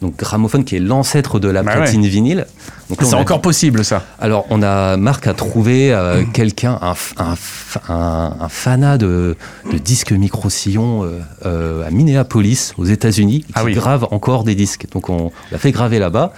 Donc 0.00 0.16
gramophone 0.16 0.64
qui 0.64 0.76
est 0.76 0.80
l'ancêtre 0.80 1.40
de 1.40 1.48
la 1.48 1.62
Bah 1.64 1.72
platine 1.76 2.06
vinyle. 2.06 2.46
Donc 2.88 3.02
là, 3.02 3.08
C'est 3.08 3.16
a- 3.16 3.18
encore 3.18 3.40
possible 3.42 3.84
ça. 3.84 4.04
alors, 4.20 4.46
on 4.50 4.62
a 4.62 4.96
Marc 4.96 5.26
a 5.26 5.34
trouvé 5.34 5.92
euh, 5.92 6.22
quelqu'un, 6.32 6.78
un, 6.80 6.92
f- 6.92 7.14
un, 7.18 7.34
f- 7.34 7.78
un, 7.88 8.36
un 8.40 8.48
fanat 8.48 8.96
de, 8.96 9.36
de 9.72 9.78
disques 9.78 10.12
micro-sillons 10.12 11.02
euh, 11.04 11.18
euh, 11.46 11.86
à 11.86 11.90
Minneapolis, 11.90 12.74
aux 12.78 12.84
États-Unis, 12.84 13.40
qui 13.40 13.52
Ah 13.56 13.64
oui. 13.64 13.74
grave 13.74 14.06
encore 14.12 14.44
des 14.44 14.54
disques. 14.54 14.86
Donc, 14.92 15.10
on 15.10 15.32
l'a 15.50 15.58
fait 15.58 15.72
graver 15.72 15.98
là-bas. 15.98 16.32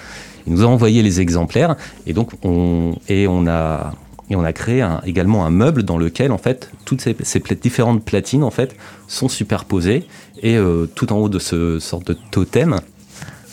Il 0.47 0.55
nous 0.55 0.63
a 0.63 0.67
envoyé 0.67 1.03
les 1.03 1.21
exemplaires 1.21 1.77
et 2.07 2.15
donc 2.15 2.31
on 2.43 2.95
et 3.11 3.29
on 3.29 3.47
a 3.47 3.93
et 4.31 4.37
on 4.37 4.43
a 4.43 4.53
créé 4.55 4.81
un- 4.81 5.03
également 5.05 5.45
un 5.45 5.51
meuble 5.51 5.83
dans 5.83 5.99
lequel 5.99 6.33
en 6.33 6.39
fait 6.39 6.71
toutes 6.87 7.03
ces, 7.03 7.15
ces 7.25 7.41
pla- 7.41 7.57
différentes 7.61 8.03
platines 8.05 8.43
en 8.43 8.51
fait 8.51 8.75
sont 9.07 9.29
superposées 9.29 10.07
et 10.43 10.57
tout 10.95 11.13
en 11.13 11.17
haut 11.19 11.29
de 11.29 11.39
ce 11.39 11.79
sorte 11.79 12.07
de 12.07 12.17
totem 12.31 12.77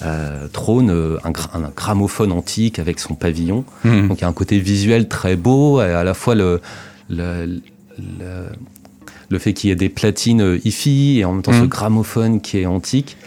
euh, 0.03 0.47
trône 0.47 0.89
euh, 0.91 1.17
un, 1.23 1.31
gra- 1.31 1.49
un 1.55 1.71
gramophone 1.75 2.31
antique 2.31 2.79
avec 2.79 2.99
son 2.99 3.15
pavillon. 3.15 3.65
Mhm. 3.83 4.07
Donc 4.09 4.19
il 4.19 4.21
y 4.21 4.25
a 4.25 4.27
un 4.27 4.33
côté 4.33 4.59
visuel 4.59 5.07
très 5.07 5.35
beau, 5.35 5.81
et 5.81 5.85
à 5.91 6.03
la 6.03 6.13
fois 6.13 6.35
le, 6.35 6.61
le, 7.09 7.61
le, 7.97 8.45
le 9.29 9.39
fait 9.39 9.53
qu'il 9.53 9.69
y 9.69 9.73
ait 9.73 9.75
des 9.75 9.89
platines 9.89 10.41
euh, 10.41 10.59
hi-fi 10.63 11.19
et 11.19 11.25
en 11.25 11.33
même 11.33 11.41
temps 11.41 11.51
ce 11.53 11.61
Mhm. 11.61 11.67
gramophone 11.67 12.41
qui 12.41 12.59
est 12.59 12.65
antique. 12.65 13.17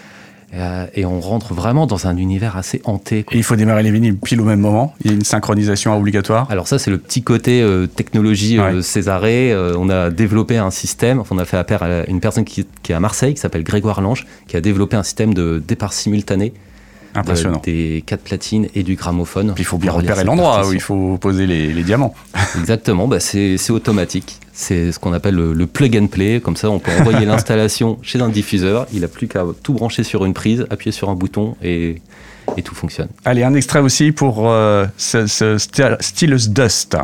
Euh, 0.52 0.86
et 0.94 1.04
on 1.04 1.20
rentre 1.20 1.54
vraiment 1.54 1.86
dans 1.86 2.06
un 2.06 2.16
univers 2.16 2.56
assez 2.56 2.82
hanté. 2.84 3.24
Et 3.30 3.36
il 3.36 3.44
faut 3.44 3.56
démarrer 3.56 3.82
les 3.82 3.90
vinyles 3.90 4.16
pile 4.16 4.40
au 4.40 4.44
même 4.44 4.60
moment. 4.60 4.94
Il 5.04 5.10
y 5.10 5.14
a 5.14 5.16
une 5.16 5.24
synchronisation 5.24 5.96
obligatoire. 5.96 6.50
Alors 6.50 6.66
ça, 6.66 6.78
c'est 6.78 6.90
le 6.90 6.98
petit 6.98 7.22
côté 7.22 7.62
euh, 7.62 7.86
technologie 7.86 8.58
euh, 8.58 8.76
Ouais. 8.76 8.82
Césarée. 8.82 9.54
On 9.76 9.88
a 9.88 10.10
développé 10.10 10.58
un 10.58 10.70
système. 10.70 11.20
Enfin, 11.20 11.34
on 11.36 11.38
a 11.38 11.44
fait 11.44 11.56
appel 11.56 11.78
à 11.82 12.08
une 12.08 12.20
personne 12.20 12.44
qui, 12.44 12.66
qui 12.82 12.92
est 12.92 12.94
à 12.94 13.00
Marseille, 13.00 13.34
qui 13.34 13.40
s'appelle 13.40 13.62
Grégoire 13.62 14.00
Lange, 14.00 14.26
qui 14.48 14.56
a 14.56 14.60
développé 14.60 14.96
un 14.96 15.02
système 15.02 15.34
de 15.34 15.62
départ 15.66 15.92
simultané 15.92 16.52
Impressionnant. 17.14 17.60
des 17.64 18.02
quatre 18.06 18.22
platines 18.22 18.68
et 18.74 18.82
du 18.82 18.94
gramophone. 18.94 19.52
Puis 19.54 19.62
il 19.62 19.66
faut 19.66 19.78
bien 19.78 19.92
repérer 19.92 20.24
l'endroit 20.24 20.66
où 20.68 20.72
il 20.72 20.80
faut 20.80 21.18
poser 21.18 21.46
les, 21.46 21.72
les 21.72 21.82
diamants. 21.82 22.14
Exactement, 22.58 23.08
bah 23.08 23.20
c'est 23.20 23.56
automatique. 23.70 24.38
C'est 24.52 24.92
ce 24.92 24.98
qu'on 24.98 25.12
appelle 25.12 25.34
le, 25.34 25.52
le 25.54 25.66
plug 25.66 25.96
and 25.96 26.06
play. 26.08 26.40
Comme 26.40 26.56
ça, 26.56 26.70
on 26.70 26.78
peut 26.78 26.90
envoyer 27.00 27.24
l'installation 27.26 27.98
chez 28.02 28.20
un 28.20 28.28
diffuseur. 28.28 28.86
Il 28.92 29.00
n'a 29.00 29.08
plus 29.08 29.26
qu'à 29.28 29.44
tout 29.62 29.72
brancher 29.72 30.02
sur 30.04 30.24
une 30.24 30.34
prise, 30.34 30.66
appuyer 30.70 30.92
sur 30.92 31.08
un 31.08 31.14
bouton 31.14 31.56
et, 31.62 32.02
et 32.56 32.62
tout 32.62 32.74
fonctionne. 32.74 33.08
Allez, 33.24 33.42
un 33.42 33.54
extrait 33.54 33.80
aussi 33.80 34.12
pour 34.12 34.48
euh, 34.50 34.86
ce, 34.98 35.26
ce 35.26 35.56
Styl- 35.58 35.96
Stylus 36.00 36.48
Dust. 36.50 36.96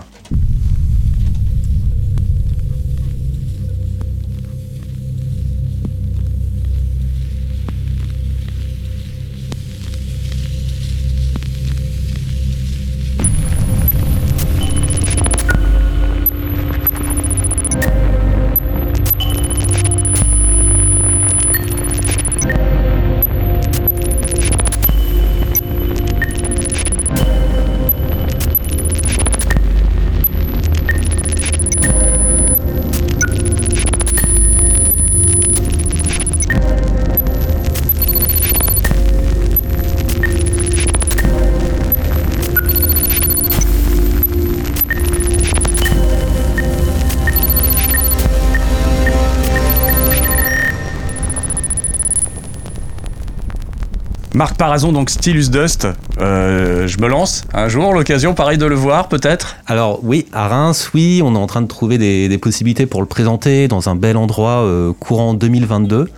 Marc 54.37 54.59
Parazon, 54.59 54.93
donc 54.93 55.09
Stylus 55.09 55.49
Dust. 55.49 55.89
Euh, 56.21 56.87
je 56.87 56.99
me 57.01 57.09
lance. 57.09 57.45
Un 57.55 57.69
jour, 57.69 57.95
l'occasion, 57.95 58.35
pareil, 58.35 58.59
de 58.59 58.67
le 58.67 58.75
voir, 58.75 59.09
peut-être. 59.09 59.57
Alors 59.67 60.01
oui, 60.03 60.27
à 60.31 60.47
Reims, 60.49 60.91
oui, 60.93 61.23
on 61.25 61.35
est 61.35 61.39
en 61.39 61.47
train 61.47 61.63
de 61.63 61.67
trouver 61.67 61.97
des, 61.97 62.29
des 62.29 62.37
possibilités 62.37 62.85
pour 62.85 63.01
le 63.01 63.07
présenter 63.07 63.67
dans 63.67 63.89
un 63.89 63.95
bel 63.97 64.19
endroit 64.19 64.63
euh, 64.63 64.93
courant 64.93 65.33
2022. 65.33 66.11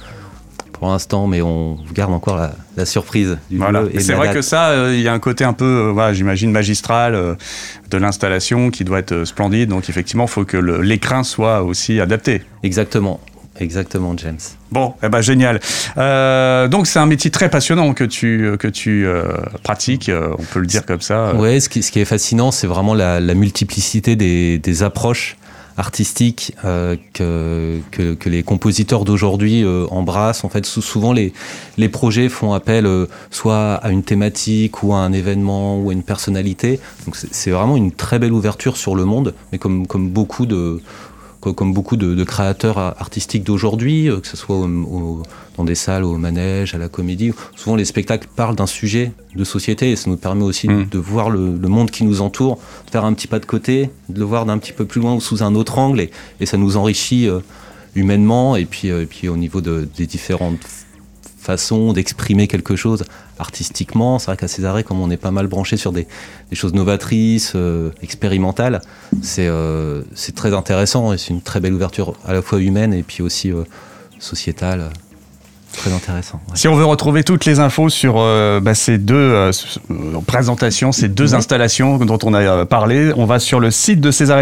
Pour 0.73 0.89
l'instant, 0.89 1.29
mais 1.29 1.43
on 1.43 1.79
garde 1.95 2.13
encore 2.13 2.37
la, 2.37 2.53
la 2.77 2.87
surprise 2.87 3.39
du 3.53 3.59
Voilà. 3.59 3.85
et 3.93 4.01
C'est 4.01 4.15
vrai 4.15 4.27
date. 4.29 4.35
que 4.37 4.43
ça, 4.43 4.71
euh, 4.71 4.95
il 4.97 5.01
y 5.01 5.07
a 5.09 5.13
un 5.13 5.19
côté 5.21 5.45
un 5.45 5.53
peu, 5.53 5.65
euh, 5.65 5.93
voilà, 5.93 6.13
j'imagine, 6.13 6.51
magistral 6.51 7.15
euh, 7.15 7.35
de 7.91 7.99
l'installation 7.99 8.71
qui 8.71 8.83
doit 8.83 8.99
être 8.99 9.25
splendide. 9.25 9.69
Donc, 9.69 9.89
effectivement, 9.89 10.25
il 10.25 10.31
faut 10.31 10.45
que 10.45 10.57
l'écrin 10.57 11.23
soit 11.23 11.63
aussi 11.63 12.01
adapté. 12.01 12.43
Exactement, 12.65 13.21
exactement, 13.61 14.15
James. 14.17 14.38
Bon, 14.71 14.95
eh 15.03 15.09
ben, 15.09 15.21
génial. 15.21 15.61
Euh, 15.97 16.69
donc, 16.69 16.87
c'est 16.87 16.99
un 16.99 17.07
métier 17.07 17.31
très 17.31 17.49
passionnant 17.49 17.95
que 17.95 18.05
tu, 18.05 18.53
que 18.59 18.69
tu 18.69 19.07
euh, 19.07 19.25
pratiques, 19.62 20.09
euh, 20.09 20.35
on 20.38 20.43
peut 20.43 20.61
le 20.61 20.67
dire 20.67 20.85
comme 20.87 21.00
ça. 21.00 21.35
Ouais, 21.35 21.61
ce 21.61 21.69
qui, 21.69 21.83
ce 21.83 21.91
qui 21.93 22.00
est 22.00 22.05
fascinant, 22.05 22.50
c'est 22.50 22.67
vraiment 22.67 22.95
la, 22.95 23.21
la 23.21 23.35
multiplicité 23.35 24.17
des, 24.17 24.59
des 24.59 24.83
approches 24.83 25.37
artistiques 25.77 26.57
que, 26.65 27.79
que, 27.93 28.15
que 28.15 28.29
les 28.29 28.43
compositeurs 28.43 29.05
d'aujourd'hui 29.05 29.65
embrassent. 29.93 30.43
En 30.43 30.49
fait, 30.49 30.67
sou- 30.67 30.83
souvent 30.83 31.12
les, 31.12 31.33
les 31.77 31.88
projets 31.88 32.29
font 32.29 32.53
appel 32.53 32.85
soit 33.31 33.75
à 33.75 33.91
une 33.91 34.03
thématique 34.03 34.83
ou 34.83 34.93
à 34.93 34.97
un 34.99 35.12
événement 35.12 35.79
ou 35.79 35.91
à 35.91 35.93
une 35.93 36.03
personnalité. 36.03 36.81
Donc 37.07 37.15
c'est 37.15 37.53
vraiment 37.53 37.77
une 37.77 37.93
très 37.93 38.19
belle 38.19 38.33
ouverture 38.33 38.77
sur 38.77 38.97
le 38.97 39.05
monde, 39.05 39.35
mais 39.53 39.59
comme, 39.59 39.87
comme 39.87 40.09
beaucoup 40.11 40.47
de 40.47 40.83
comme 41.52 41.73
beaucoup 41.73 41.97
de, 41.97 42.14
de 42.14 42.25
créateurs 42.25 42.78
artistiques 42.78 43.45
d'aujourd'hui, 43.45 44.09
euh, 44.09 44.21
que 44.21 44.26
ce 44.26 44.37
soit 44.37 44.57
au- 44.57 44.64
au- 44.67 45.23
dans 45.57 45.64
des 45.64 45.75
salles, 45.75 46.05
au 46.05 46.17
manège, 46.19 46.75
à 46.75 46.78
la 46.78 46.88
comédie. 46.88 47.33
Souvent, 47.57 47.75
les 47.76 47.85
spectacles 47.85 48.28
parlent 48.37 48.55
d'un 48.57 48.67
sujet 48.67 49.12
de 49.35 49.43
société 49.45 49.90
et 49.90 49.97
ça 49.97 50.09
nous 50.09 50.17
permet 50.17 50.45
aussi 50.45 50.69
Mm. 50.69 50.87
de 50.90 50.99
voir 50.99 51.31
le, 51.31 51.57
le 51.57 51.69
monde 51.69 51.90
qui 51.90 52.05
nous 52.05 52.21
entoure, 52.21 52.59
de 52.87 52.90
faire 52.90 53.05
un 53.05 53.12
petit 53.12 53.26
pas 53.26 53.38
de 53.40 53.47
côté, 53.47 53.90
de 54.09 54.19
le 54.21 54.25
voir 54.25 54.47
d'un 54.47 54.59
petit 54.59 54.73
peu 54.73 54.85
plus 54.85 55.00
loin 55.00 55.14
ou 55.14 55.21
sous 55.21 55.43
un 55.43 55.55
autre 55.57 55.78
angle 55.78 56.00
et, 56.00 56.11
et 56.40 56.47
ça 56.47 56.57
nous 56.57 56.76
enrichit 56.76 57.26
euh, 57.28 57.40
humainement 57.97 58.55
et 58.57 58.64
puis, 58.67 58.90
euh, 58.90 59.02
et 59.02 59.07
puis 59.07 59.28
au 59.28 59.37
niveau 59.37 59.61
de- 59.61 59.88
des 59.97 60.07
différentes 60.07 60.61
façons 61.49 61.95
d'exprimer 61.95 62.47
quelque 62.47 62.76
chose 62.76 63.05
artistiquement. 63.38 64.19
C'est 64.19 64.26
vrai 64.26 64.37
qu'à 64.37 64.49
Césarée, 64.49 64.85
comme 64.85 65.00
on 65.00 65.11
est 65.11 65.17
pas 65.17 65.31
mal 65.31 65.47
branché 65.47 65.78
sur 65.78 65.93
des, 65.93 66.07
choses 66.52 66.75
novatrices, 66.75 67.52
euh, 67.55 67.90
expérimentales, 68.02 68.83
c'est 69.23 69.49
euh, 69.49 70.02
c'est 70.14 70.35
très 70.35 70.52
intéressant 70.52 71.14
et 71.14 71.17
c'est 71.17 71.31
une 71.31 71.40
très 71.40 71.61
belle 71.61 71.73
ouverture 71.73 72.12
à 72.26 72.35
la 72.35 72.43
fois 72.43 72.61
humaine 72.61 72.93
et 72.93 73.02
puis 73.02 73.23
aussi 73.23 73.50
euh, 73.50 73.64
sociétale. 74.19 74.90
Très 75.79 75.93
intéressant. 75.93 76.41
ouais. 76.49 76.57
Si 76.57 76.69
on 76.69 76.75
veut 76.75 76.85
retrouver 76.85 77.25
toutes 77.25 77.45
les 77.45 77.61
infos 77.61 77.89
sur 77.89 78.15
euh, 78.19 78.61
bah, 78.61 78.75
ces 78.75 78.99
deux 78.99 79.15
euh, 79.15 79.51
euh, 79.91 79.95
présentations, 80.27 80.93
ces 80.93 81.09
deux 81.09 81.31
Oui. 81.31 81.37
installations 81.37 81.99
dont 81.99 82.19
on 82.25 82.35
a 82.35 82.67
parlé, 82.67 83.13
on 83.17 83.25
va 83.25 83.39
sur 83.39 83.61
le 83.61 83.71
site 83.71 84.01
de 84.01 84.11
Césares. 84.11 84.39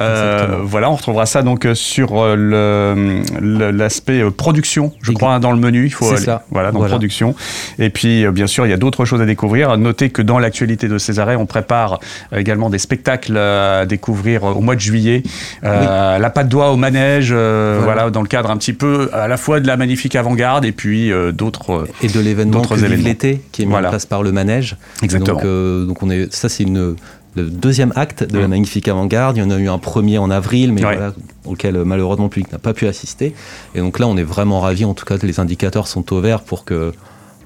Euh, 0.00 0.34
Exactement. 0.34 0.64
voilà, 0.66 0.90
on 0.90 0.94
retrouvera 0.96 1.26
ça 1.26 1.42
donc 1.42 1.66
sur 1.74 2.24
le- 2.36 3.22
le- 3.40 3.70
l'aspect 3.70 4.22
production, 4.30 4.92
je 5.02 5.12
crois, 5.12 5.38
dans 5.38 5.52
le 5.52 5.58
menu. 5.58 5.86
Il 5.86 5.90
faut 5.92 6.04
C'est 6.06 6.16
aller- 6.16 6.24
ça. 6.24 6.44
Voilà, 6.50 6.70
dans 6.72 6.78
Voilà. 6.78 6.92
production. 6.92 7.34
Et 7.78 7.90
puis, 7.90 8.26
bien 8.30 8.46
sûr, 8.46 8.66
il 8.66 8.70
y 8.70 8.72
a 8.72 8.76
d'autres 8.76 9.04
choses 9.04 9.20
à 9.20 9.26
découvrir. 9.26 9.76
Notez 9.78 10.10
que 10.10 10.22
dans 10.22 10.38
l'actualité 10.38 10.88
de 10.88 10.98
Césarée, 10.98 11.36
on 11.36 11.46
prépare 11.46 11.98
également 12.34 12.70
des 12.70 12.78
spectacles 12.78 13.36
à 13.36 13.86
découvrir 13.86 14.44
au 14.44 14.60
mois 14.60 14.74
de 14.74 14.80
juillet. 14.80 15.22
La 15.62 16.30
patte 16.30 16.48
d'oie 16.48 16.70
au 16.70 16.76
manège, 16.76 17.32
Voilà. 17.32 17.80
voilà, 17.82 18.10
dans 18.10 18.22
le 18.22 18.28
cadre 18.34 18.50
un 18.50 18.56
petit 18.56 18.72
peu 18.72 19.08
à 19.12 19.28
la 19.28 19.36
fois 19.36 19.60
de 19.60 19.66
la 19.66 19.76
magnifique 19.76 20.16
avant-garde 20.16 20.64
et 20.64 20.72
puis 20.72 21.12
euh, 21.12 21.32
d'autres. 21.32 21.70
euh, 21.72 21.88
Et 22.02 22.08
de 22.08 22.20
l'événement 22.20 22.62
que 22.62 22.74
l'été 22.74 23.40
qui 23.52 23.62
est 23.62 23.64
mis 23.64 23.70
Voilà. 23.72 23.88
en 23.88 23.90
place 23.90 24.06
par 24.06 24.22
le 24.22 24.32
manège. 24.32 24.76
Exactement. 25.02 25.36
Donc, 25.38 25.44
euh, 25.46 25.84
donc 25.86 26.02
on 26.02 26.10
est, 26.10 26.32
ça 26.34 26.48
c'est 26.48 26.64
une 26.64 26.96
le 27.36 27.44
deuxième 27.50 27.92
acte 27.96 28.22
de 28.22 28.38
la 28.38 28.46
Mm. 28.46 28.50
magnifique 28.50 28.86
avant-garde. 28.86 29.36
Il 29.36 29.40
y 29.40 29.42
en 29.42 29.50
a 29.50 29.58
eu 29.58 29.68
un 29.68 29.78
premier 29.78 30.18
en 30.18 30.30
avril, 30.30 30.72
mais 30.72 30.84
Ouais. 30.84 30.94
voilà, 30.96 31.12
auquel 31.44 31.74
malheureusement 31.84 32.24
le 32.26 32.30
public 32.30 32.52
n'a 32.52 32.58
pas 32.60 32.74
pu 32.74 32.86
assister. 32.86 33.34
Et 33.74 33.80
donc 33.80 33.98
là, 33.98 34.06
on 34.06 34.16
est 34.16 34.22
vraiment 34.22 34.60
ravis. 34.60 34.84
En 34.84 34.94
tout 34.94 35.04
cas, 35.04 35.16
les 35.20 35.40
indicateurs 35.40 35.88
sont 35.88 36.12
au 36.12 36.20
vert 36.20 36.42
pour 36.42 36.64
que 36.64 36.92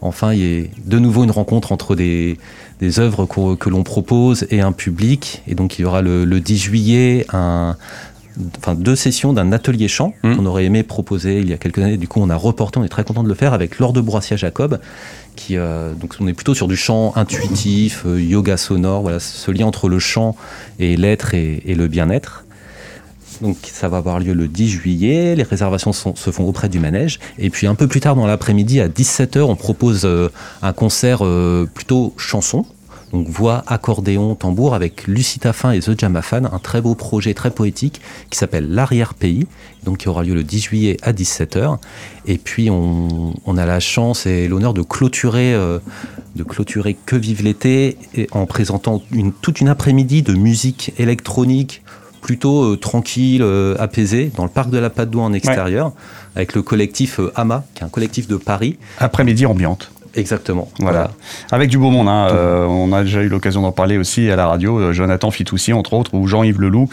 enfin 0.03 0.33
il 0.35 0.39
y 0.41 0.45
ait 0.59 0.71
de 0.85 0.99
nouveau 0.99 1.25
une 1.25 1.31
rencontre 1.31 1.73
entre 1.73 1.97
des, 1.97 2.37
des 2.81 3.01
œuvres 3.01 3.25
que 3.59 3.69
l'on 3.71 3.83
propose 3.83 4.47
et 4.51 4.61
un 4.61 4.73
public. 4.73 5.43
Et 5.49 5.55
donc 5.55 5.79
il 5.79 5.83
y 5.83 5.85
aura 5.87 6.03
le, 6.03 6.25
le 6.27 6.39
10 6.41 6.59
juillet 6.59 7.27
un 7.33 7.75
Enfin, 8.59 8.75
deux 8.75 8.95
sessions 8.97 9.33
d'un 9.33 9.51
atelier 9.53 9.89
chant 9.89 10.13
Mm. 10.23 10.37
qu'on 10.37 10.47
aurait 10.47 10.65
aimé 10.65 10.83
proposer 10.83 11.39
il 11.41 11.49
y 11.49 11.53
a 11.53 11.57
quelques 11.59 11.79
années. 11.79 11.97
Du 11.97 12.07
coup, 12.09 12.21
on 12.21 12.31
a 12.31 12.37
reporté, 12.37 12.79
on 12.79 12.85
est 12.85 12.89
très 12.89 13.05
content 13.05 13.23
de 13.25 13.29
le 13.29 13.35
faire 13.35 13.53
avec 13.53 13.79
Laure 13.79 13.93
de 13.93 14.01
Broissia-Jacob, 14.01 14.79
qui 15.37 15.57
euh, 15.57 15.93
donc 15.95 16.15
on 16.21 16.27
est 16.29 16.33
plutôt 16.35 16.55
sur 16.55 16.69
du 16.69 16.77
chant 16.77 17.13
intuitif, 17.17 18.05
euh, 18.07 18.21
yoga 18.21 18.57
sonore, 18.57 19.03
voilà, 19.03 19.19
ce 19.21 19.51
lien 19.51 19.67
entre 19.67 19.89
le 19.89 19.99
chant 19.99 20.37
et 20.79 20.97
l'être 20.97 21.35
et, 21.35 21.63
et 21.67 21.75
le 21.75 21.89
bien-être. 21.89 22.45
Donc 23.41 23.57
ça 23.63 23.89
va 23.89 23.99
avoir 23.99 24.19
lieu 24.19 24.33
le 24.35 24.49
10 24.49 24.69
juillet, 24.69 25.37
les 25.37 25.43
réservations 25.45 25.93
sont- 25.93 26.17
se 26.17 26.31
font 26.33 26.45
auprès 26.45 26.69
du 26.69 26.81
manège. 26.81 27.21
Et 27.39 27.51
puis 27.51 27.67
un 27.69 27.75
peu 27.77 27.87
plus 27.87 28.01
tard 28.01 28.17
dans 28.17 28.27
l'après-midi, 28.27 28.81
à 28.81 28.89
17h, 28.89 29.41
on 29.43 29.55
propose 29.57 30.03
euh, 30.05 30.29
un 30.63 30.73
concert 30.73 31.21
euh, 31.25 31.69
plutôt 31.73 32.15
chanson. 32.17 32.67
Donc 33.13 33.29
voix, 33.29 33.65
accordéon, 33.67 34.35
tambour 34.35 34.75
avec 34.75 35.07
Lucie 35.07 35.39
Taffin 35.39 35.73
et 35.73 35.81
The 35.81 35.99
Jamafan, 35.99 36.45
un 36.45 36.59
très 36.59 36.81
beau 36.81 36.95
projet 36.95 37.35
très 37.35 37.51
poétique 37.51 38.01
qui 38.31 38.39
s'appelle 38.39 38.69
L'arrière-pays, 38.71 39.47
donc 39.85 39.99
qui 39.99 40.09
aura 40.09 40.23
lieu 40.23 40.35
le 40.35 40.43
10 40.43 40.61
juillet 40.61 40.97
à 41.03 41.13
17h. 41.13 41.79
Et 42.27 42.39
puis 42.39 42.71
on, 42.71 43.35
on 43.47 43.57
a 43.57 43.67
la 43.67 43.81
chance 43.81 44.27
et 44.27 44.49
l'honneur 44.49 44.75
de 44.75 44.83
clôturer, 44.83 45.55
euh, 45.55 45.79
de 46.37 46.43
clôturer 46.43 46.97
Que 47.07 47.17
vive 47.17 47.43
l'été 47.43 47.97
en 48.33 48.47
présentant 48.47 49.03
une, 49.11 49.33
toute 49.33 49.61
une 49.61 49.69
après-midi 49.69 50.23
de 50.23 50.35
musique 50.35 50.93
électronique 50.99 51.83
plutôt 52.21 52.73
euh, 52.73 52.77
tranquille, 52.77 53.43
euh, 53.43 53.75
apaisée, 53.79 54.31
dans 54.37 54.45
le 54.45 54.51
parc 54.51 54.71
de 54.71 54.79
la 54.79 54.91
Patte 54.91 55.11
d'Oie 55.11 55.23
en 55.23 55.33
extérieur, 55.33 55.93
avec 56.37 56.55
le 56.55 56.63
collectif 56.63 57.21
euh, 57.21 57.33
AMA, 57.35 57.65
qui 57.75 57.83
est 57.83 57.87
un 57.87 57.89
collectif 57.89 58.29
de 58.29 58.37
Paris. 58.37 58.79
Après-midi 58.99 59.47
ambiante. 59.47 59.91
Exactement. 60.15 60.69
Voilà. 60.79 61.11
Avec 61.51 61.71
du 61.71 61.79
beau 61.79 61.91
monde. 61.91 62.09
Hein. 62.09 62.29
Euh, 62.33 62.67
on 62.67 62.93
a 62.93 63.03
déjà 63.03 63.23
eu 63.23 63.29
l'occasion 63.29 63.63
d'en 63.63 63.73
parler 63.73 63.99
aussi 63.99 64.31
à 64.31 64.37
la 64.37 64.47
radio. 64.47 64.79
Euh, 64.79 64.93
Jonathan 64.93 65.31
Fitoussi, 65.31 65.73
entre 65.73 65.93
autres, 65.93 66.15
ou 66.15 66.27
Jean-Yves 66.27 66.61
Leloup, 66.61 66.89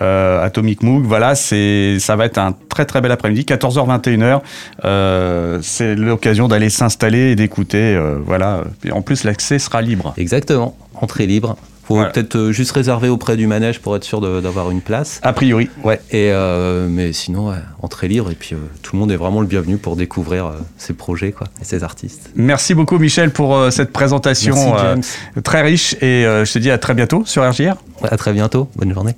euh, 0.00 0.44
Atomic 0.44 0.82
Moog. 0.82 1.04
Voilà, 1.04 1.34
c'est, 1.34 1.98
ça 1.98 2.16
va 2.16 2.26
être 2.26 2.38
un 2.38 2.54
très 2.68 2.84
très 2.84 3.00
bel 3.00 3.12
après-midi. 3.12 3.42
14h, 3.42 4.00
21h. 4.02 4.40
Euh, 4.84 5.58
c'est 5.62 5.94
l'occasion 5.94 6.48
d'aller 6.48 6.70
s'installer 6.70 7.32
et 7.32 7.36
d'écouter. 7.36 7.98
voilà. 8.24 8.62
Et 8.84 8.92
en 8.92 9.02
plus, 9.02 9.24
l'accès 9.24 9.58
sera 9.58 9.82
libre. 9.82 10.14
Exactement. 10.16 10.76
Entrée 10.94 11.26
libre. 11.26 11.56
Faut 11.90 11.96
Voilà. 11.96 12.10
peut-être 12.12 12.36
euh, 12.36 12.52
juste 12.52 12.70
réserver 12.70 13.08
auprès 13.08 13.36
du 13.36 13.48
manège 13.48 13.80
pour 13.80 13.96
être 13.96 14.04
sûr 14.04 14.20
d'avoir 14.20 14.70
une 14.70 14.80
place. 14.80 15.18
A 15.24 15.32
priori, 15.32 15.68
ouais. 15.82 16.00
Et 16.12 16.30
euh, 16.30 16.86
mais 16.88 17.12
sinon, 17.12 17.48
ouais, 17.48 17.56
entrée 17.82 18.06
libre. 18.06 18.30
Et 18.30 18.36
puis 18.36 18.54
euh, 18.54 18.58
tout 18.80 18.94
le 18.94 19.00
monde 19.00 19.10
est 19.10 19.16
vraiment 19.16 19.40
le 19.40 19.48
bienvenu 19.48 19.76
pour 19.76 19.96
découvrir 19.96 20.46
euh, 20.46 20.52
ces 20.78 20.92
projets 20.92 21.32
quoi, 21.32 21.48
et 21.60 21.64
ces 21.64 21.82
artistes. 21.82 22.30
Merci 22.36 22.74
beaucoup, 22.74 22.96
Michel, 22.98 23.32
pour 23.32 23.58
cette 23.72 23.92
présentation 23.92 24.54
Merci, 24.54 25.16
très 25.42 25.62
riche. 25.62 25.94
Et 25.94 26.22
je 26.22 26.52
te 26.52 26.60
dis 26.60 26.70
à 26.70 26.78
très 26.78 26.94
bientôt 26.94 27.24
sur 27.26 27.42
RJR. 27.42 27.74
À 28.04 28.16
très 28.16 28.32
bientôt. 28.32 28.68
Bonne 28.76 28.94
journée. 28.94 29.16